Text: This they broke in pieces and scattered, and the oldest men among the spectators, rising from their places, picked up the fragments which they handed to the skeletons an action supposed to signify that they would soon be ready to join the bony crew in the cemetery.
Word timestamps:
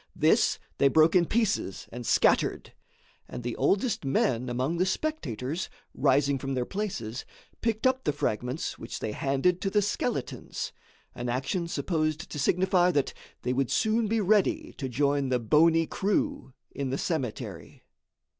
This 0.15 0.57
they 0.79 0.87
broke 0.87 1.15
in 1.15 1.27
pieces 1.27 1.87
and 1.91 2.07
scattered, 2.07 2.73
and 3.27 3.43
the 3.43 3.55
oldest 3.55 4.03
men 4.03 4.49
among 4.49 4.77
the 4.77 4.85
spectators, 4.87 5.69
rising 5.93 6.39
from 6.39 6.55
their 6.55 6.65
places, 6.65 7.23
picked 7.61 7.85
up 7.85 8.03
the 8.03 8.11
fragments 8.11 8.79
which 8.79 8.97
they 8.97 9.11
handed 9.11 9.61
to 9.61 9.69
the 9.69 9.83
skeletons 9.83 10.71
an 11.13 11.29
action 11.29 11.67
supposed 11.67 12.31
to 12.31 12.39
signify 12.39 12.89
that 12.89 13.13
they 13.43 13.53
would 13.53 13.69
soon 13.69 14.07
be 14.07 14.19
ready 14.19 14.73
to 14.79 14.89
join 14.89 15.29
the 15.29 15.37
bony 15.37 15.85
crew 15.85 16.51
in 16.71 16.89
the 16.89 16.97
cemetery. 16.97 17.83